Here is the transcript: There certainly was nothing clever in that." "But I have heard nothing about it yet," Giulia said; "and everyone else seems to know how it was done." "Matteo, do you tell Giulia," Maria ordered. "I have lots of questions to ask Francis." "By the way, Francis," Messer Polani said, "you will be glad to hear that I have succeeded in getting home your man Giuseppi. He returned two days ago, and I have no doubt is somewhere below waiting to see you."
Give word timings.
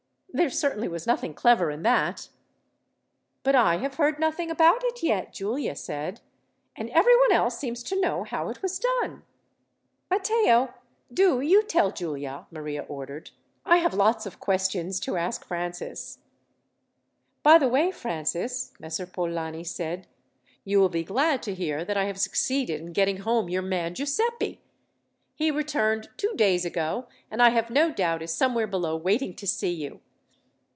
There 0.33 0.49
certainly 0.49 0.87
was 0.87 1.05
nothing 1.05 1.33
clever 1.33 1.69
in 1.69 1.83
that." 1.83 2.29
"But 3.43 3.53
I 3.53 3.75
have 3.79 3.95
heard 3.95 4.17
nothing 4.17 4.49
about 4.49 4.81
it 4.85 5.03
yet," 5.03 5.33
Giulia 5.33 5.75
said; 5.75 6.21
"and 6.73 6.89
everyone 6.91 7.33
else 7.33 7.59
seems 7.59 7.83
to 7.83 7.99
know 7.99 8.23
how 8.23 8.47
it 8.47 8.61
was 8.61 8.79
done." 8.79 9.23
"Matteo, 10.09 10.73
do 11.13 11.41
you 11.41 11.61
tell 11.63 11.91
Giulia," 11.91 12.47
Maria 12.49 12.83
ordered. 12.83 13.31
"I 13.65 13.79
have 13.79 13.93
lots 13.93 14.25
of 14.25 14.39
questions 14.39 15.01
to 15.01 15.17
ask 15.17 15.43
Francis." 15.43 16.19
"By 17.43 17.57
the 17.57 17.67
way, 17.67 17.91
Francis," 17.91 18.71
Messer 18.79 19.05
Polani 19.05 19.65
said, 19.65 20.07
"you 20.63 20.79
will 20.79 20.87
be 20.89 21.03
glad 21.03 21.43
to 21.43 21.53
hear 21.53 21.83
that 21.83 21.97
I 21.97 22.05
have 22.05 22.17
succeeded 22.21 22.79
in 22.79 22.93
getting 22.93 23.17
home 23.17 23.49
your 23.49 23.63
man 23.63 23.95
Giuseppi. 23.95 24.61
He 25.35 25.51
returned 25.51 26.07
two 26.15 26.31
days 26.37 26.63
ago, 26.63 27.07
and 27.29 27.41
I 27.41 27.49
have 27.49 27.69
no 27.69 27.91
doubt 27.91 28.21
is 28.21 28.33
somewhere 28.33 28.65
below 28.67 28.95
waiting 28.95 29.35
to 29.35 29.45
see 29.45 29.73
you." 29.73 29.99